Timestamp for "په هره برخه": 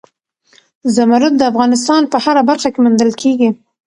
2.11-2.67